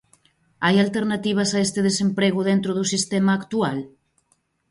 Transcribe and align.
Hai 0.65 0.75
alternativas 0.79 1.49
a 1.53 1.59
este 1.65 1.79
desemprego 1.87 2.39
dentro 2.49 2.71
do 2.77 2.85
sistema 2.93 3.31
actual? 3.39 3.77